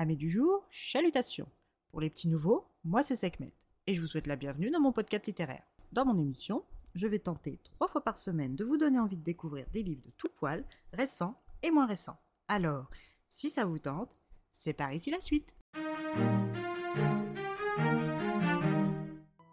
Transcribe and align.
Amis 0.00 0.16
du 0.16 0.30
jour, 0.30 0.64
chalutations. 0.70 1.48
Pour 1.90 2.00
les 2.00 2.08
petits 2.08 2.28
nouveaux, 2.28 2.68
moi 2.84 3.02
c'est 3.02 3.16
Sekhmet 3.16 3.52
et 3.88 3.96
je 3.96 4.00
vous 4.00 4.06
souhaite 4.06 4.28
la 4.28 4.36
bienvenue 4.36 4.70
dans 4.70 4.78
mon 4.78 4.92
podcast 4.92 5.26
littéraire. 5.26 5.64
Dans 5.90 6.04
mon 6.04 6.16
émission, 6.16 6.62
je 6.94 7.08
vais 7.08 7.18
tenter 7.18 7.58
trois 7.64 7.88
fois 7.88 8.04
par 8.04 8.16
semaine 8.16 8.54
de 8.54 8.64
vous 8.64 8.76
donner 8.76 9.00
envie 9.00 9.16
de 9.16 9.24
découvrir 9.24 9.66
des 9.72 9.82
livres 9.82 10.04
de 10.06 10.12
tout 10.16 10.28
poil, 10.36 10.64
récents 10.92 11.42
et 11.64 11.72
moins 11.72 11.86
récents. 11.86 12.16
Alors, 12.46 12.88
si 13.28 13.50
ça 13.50 13.64
vous 13.64 13.80
tente, 13.80 14.22
c'est 14.52 14.72
par 14.72 14.92
ici 14.92 15.10
la 15.10 15.20
suite. 15.20 15.56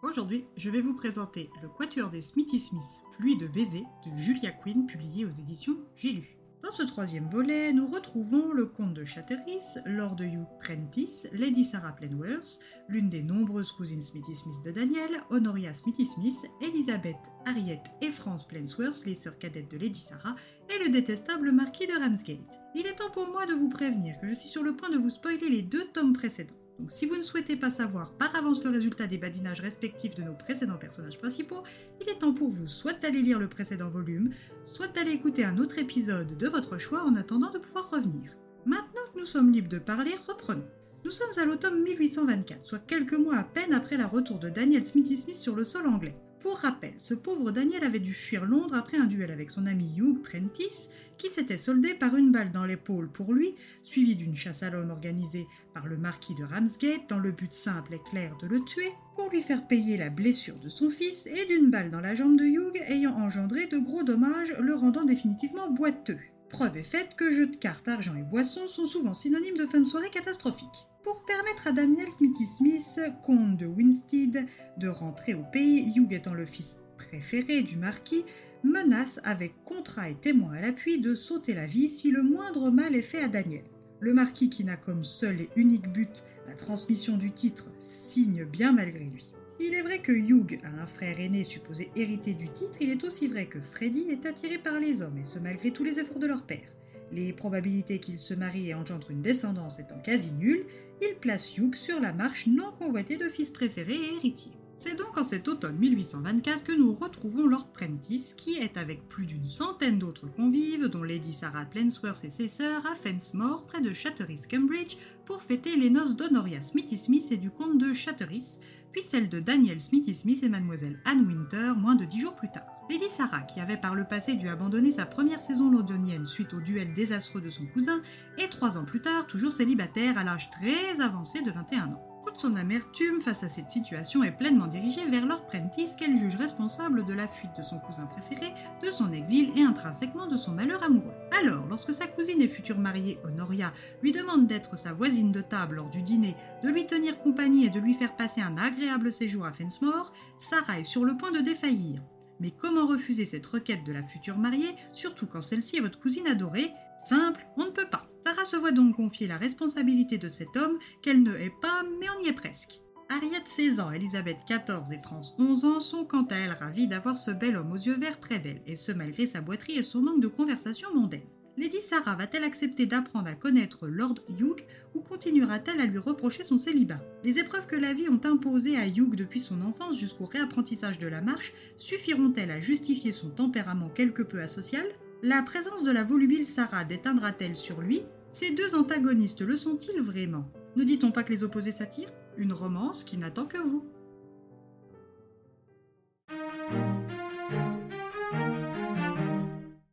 Aujourd'hui, 0.00 0.44
je 0.56 0.70
vais 0.70 0.80
vous 0.80 0.94
présenter 0.94 1.50
Le 1.60 1.68
Quatuor 1.68 2.10
des 2.10 2.22
Smithy 2.22 2.60
Smith, 2.60 3.02
Pluie 3.16 3.36
de 3.36 3.48
baisers 3.48 3.82
de 4.06 4.16
Julia 4.16 4.52
Quinn, 4.52 4.86
publié 4.86 5.24
aux 5.24 5.30
éditions 5.30 5.76
J'ai 5.96 6.12
lu. 6.12 6.38
Dans 6.66 6.72
ce 6.72 6.82
troisième 6.82 7.28
volet, 7.28 7.72
nous 7.72 7.86
retrouvons 7.86 8.52
le 8.52 8.66
comte 8.66 8.92
de 8.92 9.04
Chatteris, 9.04 9.78
Lord 9.84 10.16
Hugh 10.18 10.44
Prentice, 10.58 11.28
Lady 11.32 11.64
Sarah 11.64 11.92
Plenworth, 11.92 12.58
l'une 12.88 13.08
des 13.08 13.22
nombreuses 13.22 13.70
cousines 13.70 14.02
Smithy 14.02 14.34
Smith 14.34 14.64
de 14.64 14.72
Daniel, 14.72 15.22
Honoria 15.30 15.72
Smithy 15.74 16.06
Smith, 16.06 16.44
Elizabeth, 16.60 17.14
Harriet 17.44 17.84
et 18.02 18.10
France 18.10 18.48
Plainsworth, 18.48 19.06
les 19.06 19.14
sœurs 19.14 19.38
cadettes 19.38 19.70
de 19.70 19.78
Lady 19.78 20.00
Sarah, 20.00 20.34
et 20.68 20.82
le 20.82 20.90
détestable 20.90 21.52
marquis 21.52 21.86
de 21.86 21.92
Ramsgate. 21.92 22.60
Il 22.74 22.84
est 22.84 22.96
temps 22.96 23.12
pour 23.12 23.28
moi 23.28 23.46
de 23.46 23.54
vous 23.54 23.68
prévenir 23.68 24.18
que 24.20 24.26
je 24.26 24.34
suis 24.34 24.48
sur 24.48 24.64
le 24.64 24.74
point 24.74 24.90
de 24.90 24.98
vous 24.98 25.10
spoiler 25.10 25.48
les 25.48 25.62
deux 25.62 25.86
tomes 25.92 26.14
précédents. 26.14 26.65
Donc 26.78 26.92
si 26.92 27.06
vous 27.06 27.16
ne 27.16 27.22
souhaitez 27.22 27.56
pas 27.56 27.70
savoir 27.70 28.12
par 28.12 28.34
avance 28.36 28.62
le 28.62 28.70
résultat 28.70 29.06
des 29.06 29.18
badinages 29.18 29.60
respectifs 29.60 30.14
de 30.14 30.22
nos 30.22 30.34
précédents 30.34 30.76
personnages 30.76 31.18
principaux, 31.18 31.62
il 32.00 32.08
est 32.08 32.18
temps 32.18 32.34
pour 32.34 32.50
vous 32.50 32.66
soit 32.66 33.00
d'aller 33.00 33.22
lire 33.22 33.38
le 33.38 33.48
précédent 33.48 33.88
volume, 33.88 34.30
soit 34.64 34.88
d'aller 34.88 35.12
écouter 35.12 35.44
un 35.44 35.58
autre 35.58 35.78
épisode 35.78 36.36
de 36.36 36.48
votre 36.48 36.78
choix 36.78 37.04
en 37.04 37.16
attendant 37.16 37.50
de 37.50 37.58
pouvoir 37.58 37.90
revenir. 37.90 38.32
Maintenant 38.66 39.02
que 39.14 39.20
nous 39.20 39.26
sommes 39.26 39.52
libres 39.52 39.70
de 39.70 39.78
parler, 39.78 40.14
reprenons. 40.26 40.66
Nous 41.04 41.12
sommes 41.12 41.38
à 41.38 41.44
l'automne 41.44 41.82
1824, 41.82 42.64
soit 42.64 42.80
quelques 42.80 43.12
mois 43.12 43.36
à 43.36 43.44
peine 43.44 43.72
après 43.72 43.96
la 43.96 44.08
retour 44.08 44.38
de 44.38 44.50
Daniel 44.50 44.86
Smithy 44.86 45.16
Smith 45.16 45.36
sur 45.36 45.54
le 45.54 45.64
sol 45.64 45.86
anglais. 45.86 46.14
Pour 46.46 46.58
rappel, 46.58 46.94
ce 47.00 47.12
pauvre 47.12 47.50
Daniel 47.50 47.82
avait 47.82 47.98
dû 47.98 48.14
fuir 48.14 48.44
Londres 48.44 48.76
après 48.76 48.98
un 48.98 49.06
duel 49.06 49.32
avec 49.32 49.50
son 49.50 49.66
ami 49.66 49.92
Hugh 49.98 50.22
Prentice, 50.22 50.90
qui 51.18 51.26
s'était 51.26 51.58
soldé 51.58 51.92
par 51.92 52.14
une 52.14 52.30
balle 52.30 52.52
dans 52.52 52.64
l'épaule 52.64 53.08
pour 53.08 53.32
lui, 53.32 53.56
suivi 53.82 54.14
d'une 54.14 54.36
chasse 54.36 54.62
à 54.62 54.70
l'homme 54.70 54.90
organisée 54.90 55.48
par 55.74 55.88
le 55.88 55.96
marquis 55.96 56.36
de 56.36 56.44
Ramsgate 56.44 57.08
dans 57.08 57.18
le 57.18 57.32
but 57.32 57.52
simple 57.52 57.94
et 57.94 58.10
clair 58.10 58.36
de 58.40 58.46
le 58.46 58.64
tuer, 58.64 58.92
pour 59.16 59.28
lui 59.28 59.42
faire 59.42 59.66
payer 59.66 59.96
la 59.96 60.08
blessure 60.08 60.60
de 60.60 60.68
son 60.68 60.88
fils, 60.88 61.26
et 61.26 61.46
d'une 61.46 61.68
balle 61.68 61.90
dans 61.90 62.00
la 62.00 62.14
jambe 62.14 62.38
de 62.38 62.44
Hugh 62.44 62.80
ayant 62.86 63.16
engendré 63.16 63.66
de 63.66 63.78
gros 63.78 64.04
dommages, 64.04 64.54
le 64.60 64.74
rendant 64.76 65.04
définitivement 65.04 65.68
boiteux. 65.72 66.20
Preuve 66.48 66.76
est 66.76 66.84
faite 66.84 67.16
que 67.16 67.32
jeux 67.32 67.48
de 67.48 67.56
cartes, 67.56 67.88
argent 67.88 68.14
et 68.16 68.22
boissons 68.22 68.68
sont 68.68 68.86
souvent 68.86 69.14
synonymes 69.14 69.56
de 69.56 69.66
fin 69.66 69.80
de 69.80 69.84
soirée 69.84 70.10
catastrophique. 70.10 70.86
Pour 71.02 71.24
permettre 71.24 71.66
à 71.66 71.72
Daniel 71.72 72.08
Smithy 72.08 72.46
Smith, 72.46 73.00
comte 73.24 73.56
de 73.56 73.66
Winstead, 73.66 74.46
de 74.78 74.88
rentrer 74.88 75.34
au 75.34 75.42
pays, 75.52 75.92
Hugh 75.96 76.12
étant 76.12 76.34
le 76.34 76.46
fils 76.46 76.76
préféré 76.96 77.62
du 77.62 77.76
marquis, 77.76 78.24
menace 78.64 79.20
avec 79.22 79.54
contrat 79.64 80.08
et 80.08 80.14
témoin 80.14 80.54
à 80.54 80.60
l'appui 80.60 81.00
de 81.00 81.14
sauter 81.14 81.54
la 81.54 81.66
vie 81.66 81.88
si 81.88 82.10
le 82.10 82.22
moindre 82.22 82.70
mal 82.70 82.94
est 82.94 83.02
fait 83.02 83.22
à 83.22 83.28
Daniel. 83.28 83.64
Le 84.00 84.12
marquis, 84.14 84.50
qui 84.50 84.64
n'a 84.64 84.76
comme 84.76 85.04
seul 85.04 85.40
et 85.40 85.50
unique 85.56 85.88
but 85.92 86.22
la 86.46 86.54
transmission 86.54 87.16
du 87.16 87.32
titre, 87.32 87.70
signe 87.78 88.44
bien 88.44 88.72
malgré 88.72 89.04
lui. 89.04 89.35
Il 89.58 89.72
est 89.72 89.82
vrai 89.82 90.00
que 90.00 90.12
Hugh 90.12 90.60
a 90.64 90.82
un 90.82 90.86
frère 90.86 91.18
aîné 91.18 91.42
supposé 91.42 91.90
hériter 91.96 92.34
du 92.34 92.48
titre, 92.48 92.76
il 92.80 92.90
est 92.90 93.04
aussi 93.04 93.26
vrai 93.26 93.46
que 93.46 93.60
Freddy 93.60 94.06
est 94.10 94.26
attiré 94.26 94.58
par 94.58 94.78
les 94.78 95.00
hommes, 95.00 95.16
et 95.16 95.24
ce 95.24 95.38
malgré 95.38 95.70
tous 95.70 95.82
les 95.82 95.98
efforts 95.98 96.18
de 96.18 96.26
leur 96.26 96.42
père. 96.42 96.68
Les 97.10 97.32
probabilités 97.32 97.98
qu'il 97.98 98.18
se 98.18 98.34
marie 98.34 98.68
et 98.68 98.74
engendre 98.74 99.10
une 99.10 99.22
descendance 99.22 99.78
étant 99.78 99.98
quasi 99.98 100.30
nulles, 100.32 100.66
il 101.00 101.14
place 101.16 101.56
Hugh 101.56 101.74
sur 101.74 102.00
la 102.00 102.12
marche 102.12 102.46
non 102.46 102.70
convoitée 102.78 103.16
de 103.16 103.28
fils 103.28 103.50
préféré 103.50 103.94
et 103.94 104.16
héritier. 104.16 104.52
C'est 104.78 104.96
donc 104.96 105.16
en 105.16 105.24
cet 105.24 105.48
automne 105.48 105.78
1824 105.78 106.62
que 106.62 106.72
nous 106.72 106.94
retrouvons 106.94 107.46
Lord 107.46 107.68
Prentice, 107.72 108.34
qui 108.34 108.58
est 108.58 108.76
avec 108.76 109.08
plus 109.08 109.24
d'une 109.24 109.46
centaine 109.46 109.98
d'autres 109.98 110.28
convives, 110.28 110.86
dont 110.88 111.02
Lady 111.02 111.32
Sarah 111.32 111.64
Plainsworth 111.64 112.24
et 112.24 112.30
ses 112.30 112.48
sœurs, 112.48 112.84
à 112.86 112.94
Fensmore, 112.94 113.64
près 113.66 113.80
de 113.80 113.92
Chatteris, 113.92 114.42
Cambridge, 114.48 114.96
pour 115.24 115.42
fêter 115.42 115.76
les 115.76 115.90
noces 115.90 116.14
d'Honoria 116.14 116.60
Smithy 116.60 116.98
Smith 116.98 117.26
et 117.32 117.36
du 117.36 117.50
comte 117.50 117.78
de 117.78 117.94
Chatteris, 117.94 118.58
puis 118.96 119.04
celle 119.04 119.28
de 119.28 119.40
Daniel 119.40 119.78
Smithy 119.78 120.14
Smith 120.14 120.42
et 120.42 120.48
mademoiselle 120.48 120.98
Anne 121.04 121.26
Winter 121.26 121.74
moins 121.76 121.96
de 121.96 122.06
dix 122.06 122.18
jours 122.18 122.34
plus 122.34 122.48
tard. 122.48 122.80
Lady 122.88 123.04
Sarah, 123.14 123.42
qui 123.42 123.60
avait 123.60 123.76
par 123.76 123.94
le 123.94 124.04
passé 124.04 124.36
dû 124.36 124.48
abandonner 124.48 124.90
sa 124.90 125.04
première 125.04 125.42
saison 125.42 125.70
londonienne 125.70 126.24
suite 126.24 126.54
au 126.54 126.60
duel 126.60 126.94
désastreux 126.94 127.42
de 127.42 127.50
son 127.50 127.66
cousin, 127.66 128.00
est 128.38 128.48
trois 128.48 128.78
ans 128.78 128.86
plus 128.86 129.02
tard 129.02 129.26
toujours 129.26 129.52
célibataire 129.52 130.16
à 130.16 130.24
l'âge 130.24 130.48
très 130.48 130.98
avancé 130.98 131.42
de 131.42 131.50
21 131.50 131.88
ans. 131.88 132.15
Toute 132.26 132.40
son 132.40 132.56
amertume 132.56 133.20
face 133.20 133.44
à 133.44 133.48
cette 133.48 133.70
situation 133.70 134.24
est 134.24 134.36
pleinement 134.36 134.66
dirigée 134.66 135.06
vers 135.06 135.24
Lord 135.24 135.46
Prentice 135.46 135.94
qu'elle 135.94 136.18
juge 136.18 136.34
responsable 136.34 137.06
de 137.06 137.12
la 137.12 137.28
fuite 137.28 137.56
de 137.56 137.62
son 137.62 137.78
cousin 137.78 138.06
préféré, 138.06 138.52
de 138.82 138.90
son 138.90 139.12
exil 139.12 139.52
et 139.56 139.62
intrinsèquement 139.62 140.26
de 140.26 140.36
son 140.36 140.50
malheur 140.50 140.82
amoureux. 140.82 141.14
Alors, 141.30 141.64
lorsque 141.68 141.94
sa 141.94 142.08
cousine 142.08 142.42
et 142.42 142.48
future 142.48 142.80
mariée, 142.80 143.20
Honoria, 143.24 143.72
lui 144.02 144.10
demande 144.10 144.48
d'être 144.48 144.76
sa 144.76 144.92
voisine 144.92 145.30
de 145.30 145.40
table 145.40 145.76
lors 145.76 145.88
du 145.88 146.02
dîner, 146.02 146.34
de 146.64 146.68
lui 146.68 146.84
tenir 146.88 147.20
compagnie 147.20 147.66
et 147.66 147.70
de 147.70 147.78
lui 147.78 147.94
faire 147.94 148.16
passer 148.16 148.40
un 148.40 148.58
agréable 148.58 149.12
séjour 149.12 149.46
à 149.46 149.52
Fensmore, 149.52 150.12
Sarah 150.40 150.80
est 150.80 150.84
sur 150.84 151.04
le 151.04 151.16
point 151.16 151.30
de 151.30 151.38
défaillir. 151.38 152.02
Mais 152.40 152.50
comment 152.50 152.88
refuser 152.88 153.24
cette 153.24 153.46
requête 153.46 153.84
de 153.84 153.92
la 153.92 154.02
future 154.02 154.36
mariée, 154.36 154.74
surtout 154.92 155.26
quand 155.26 155.42
celle-ci 155.42 155.76
est 155.76 155.80
votre 155.80 156.00
cousine 156.00 156.26
adorée 156.26 156.72
Simple, 157.04 157.46
on 157.56 157.66
ne 157.66 157.70
peut 157.70 157.88
pas. 157.88 158.08
Sarah 158.26 158.44
se 158.44 158.56
voit 158.56 158.72
donc 158.72 158.96
confier 158.96 159.28
la 159.28 159.36
responsabilité 159.36 160.18
de 160.18 160.26
cet 160.26 160.56
homme 160.56 160.80
qu'elle 161.00 161.22
ne 161.22 161.36
hait 161.36 161.52
pas, 161.62 161.84
mais 162.00 162.08
on 162.10 162.24
y 162.24 162.28
est 162.28 162.32
presque. 162.32 162.80
Harriet 163.08 163.44
16 163.46 163.78
ans, 163.78 163.92
Elisabeth 163.92 164.38
14 164.48 164.90
et 164.90 164.98
France 164.98 165.36
11 165.38 165.64
ans 165.64 165.78
sont 165.78 166.04
quant 166.04 166.24
à 166.24 166.34
elles 166.34 166.50
ravies 166.50 166.88
d'avoir 166.88 167.18
ce 167.18 167.30
bel 167.30 167.56
homme 167.56 167.70
aux 167.70 167.76
yeux 167.76 167.96
verts 167.96 168.18
près 168.18 168.40
d'elle, 168.40 168.62
et 168.66 168.74
ce 168.74 168.90
malgré 168.90 169.26
sa 169.26 169.40
boiterie 169.40 169.78
et 169.78 169.84
son 169.84 170.00
manque 170.00 170.20
de 170.20 170.26
conversation 170.26 170.92
mondaine. 170.92 171.28
Lady 171.56 171.76
Sarah 171.88 172.16
va-t-elle 172.16 172.42
accepter 172.42 172.84
d'apprendre 172.84 173.28
à 173.28 173.34
connaître 173.34 173.86
Lord 173.86 174.16
Hugh 174.28 174.64
ou 174.96 175.02
continuera-t-elle 175.02 175.80
à 175.80 175.86
lui 175.86 175.98
reprocher 175.98 176.42
son 176.42 176.58
célibat? 176.58 176.98
Les 177.22 177.38
épreuves 177.38 177.68
que 177.68 177.76
la 177.76 177.94
vie 177.94 178.08
ont 178.08 178.20
imposées 178.24 178.76
à 178.76 178.88
Hugh 178.88 179.14
depuis 179.14 179.38
son 179.38 179.60
enfance 179.60 179.96
jusqu'au 179.96 180.24
réapprentissage 180.24 180.98
de 180.98 181.06
la 181.06 181.20
marche 181.20 181.54
suffiront-elles 181.76 182.50
à 182.50 182.58
justifier 182.58 183.12
son 183.12 183.30
tempérament 183.30 183.88
quelque 183.90 184.22
peu 184.24 184.42
asocial? 184.42 184.84
La 185.28 185.42
présence 185.42 185.82
de 185.82 185.90
la 185.90 186.04
volubile 186.04 186.46
Sarah 186.46 186.84
déteindra-t-elle 186.84 187.56
sur 187.56 187.80
lui 187.80 188.02
ces 188.32 188.52
deux 188.52 188.76
antagonistes 188.76 189.40
le 189.40 189.56
sont-ils 189.56 190.00
vraiment 190.00 190.48
Ne 190.76 190.84
dit-on 190.84 191.10
pas 191.10 191.24
que 191.24 191.32
les 191.32 191.42
opposés 191.42 191.72
s'attirent 191.72 192.12
Une 192.36 192.52
romance 192.52 193.02
qui 193.02 193.18
n'attend 193.18 193.46
que 193.46 193.58
vous. 193.58 193.84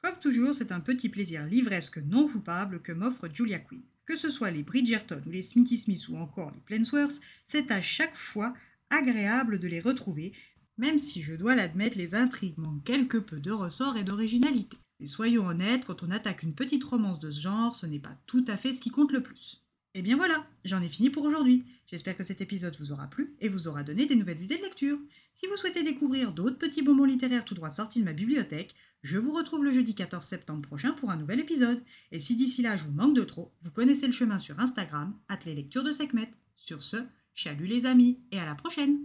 Comme 0.00 0.20
toujours, 0.20 0.54
c'est 0.54 0.70
un 0.70 0.78
petit 0.78 1.08
plaisir 1.08 1.44
livresque 1.44 1.98
non 1.98 2.28
coupable 2.28 2.80
que 2.80 2.92
m'offre 2.92 3.28
Julia 3.32 3.58
Quinn. 3.58 3.82
Que 4.04 4.14
ce 4.14 4.30
soit 4.30 4.52
les 4.52 4.62
Bridgerton 4.62 5.22
ou 5.26 5.30
les 5.30 5.42
Smithy 5.42 5.78
Smith 5.78 6.08
ou 6.08 6.18
encore 6.18 6.52
les 6.52 6.60
Plainsworth, 6.60 7.20
c'est 7.48 7.72
à 7.72 7.82
chaque 7.82 8.16
fois 8.16 8.54
agréable 8.90 9.58
de 9.58 9.66
les 9.66 9.80
retrouver, 9.80 10.34
même 10.78 11.00
si 11.00 11.20
je 11.20 11.34
dois 11.34 11.56
l'admettre, 11.56 11.98
les 11.98 12.14
intrigues 12.14 12.58
manquent 12.58 12.84
quelque 12.84 13.18
peu 13.18 13.40
de 13.40 13.50
ressort 13.50 13.96
et 13.96 14.04
d'originalité. 14.04 14.78
Mais 15.00 15.06
soyons 15.06 15.46
honnêtes, 15.46 15.84
quand 15.84 16.02
on 16.02 16.10
attaque 16.10 16.42
une 16.42 16.54
petite 16.54 16.84
romance 16.84 17.18
de 17.18 17.30
ce 17.30 17.40
genre, 17.40 17.74
ce 17.74 17.86
n'est 17.86 17.98
pas 17.98 18.16
tout 18.26 18.44
à 18.48 18.56
fait 18.56 18.72
ce 18.72 18.80
qui 18.80 18.90
compte 18.90 19.12
le 19.12 19.22
plus. 19.22 19.62
Et 19.94 20.02
bien 20.02 20.16
voilà, 20.16 20.46
j'en 20.64 20.82
ai 20.82 20.88
fini 20.88 21.10
pour 21.10 21.24
aujourd'hui. 21.24 21.64
J'espère 21.86 22.16
que 22.16 22.22
cet 22.22 22.40
épisode 22.40 22.76
vous 22.78 22.92
aura 22.92 23.06
plu 23.06 23.34
et 23.40 23.48
vous 23.48 23.68
aura 23.68 23.82
donné 23.82 24.06
des 24.06 24.16
nouvelles 24.16 24.42
idées 24.42 24.58
de 24.58 24.62
lecture. 24.62 24.98
Si 25.32 25.46
vous 25.46 25.56
souhaitez 25.56 25.82
découvrir 25.82 26.32
d'autres 26.32 26.58
petits 26.58 26.82
bonbons 26.82 27.04
littéraires 27.04 27.44
tout 27.44 27.54
droit 27.54 27.70
sortis 27.70 28.00
de 28.00 28.04
ma 28.04 28.12
bibliothèque, 28.12 28.74
je 29.02 29.18
vous 29.18 29.32
retrouve 29.32 29.64
le 29.64 29.72
jeudi 29.72 29.94
14 29.94 30.24
septembre 30.24 30.66
prochain 30.66 30.92
pour 30.92 31.10
un 31.10 31.16
nouvel 31.16 31.40
épisode. 31.40 31.82
Et 32.12 32.20
si 32.20 32.36
d'ici 32.36 32.62
là 32.62 32.76
je 32.76 32.84
vous 32.84 32.92
manque 32.92 33.14
de 33.14 33.24
trop, 33.24 33.52
vous 33.62 33.70
connaissez 33.70 34.06
le 34.06 34.12
chemin 34.12 34.38
sur 34.38 34.58
Instagram, 34.58 35.14
at 35.28 35.38
lectures 35.46 35.84
de 35.84 35.92
Sekhmet. 35.92 36.32
Sur 36.56 36.82
ce, 36.82 36.96
chalut 37.34 37.66
les 37.66 37.86
amis 37.86 38.18
et 38.32 38.38
à 38.38 38.46
la 38.46 38.54
prochaine! 38.54 38.98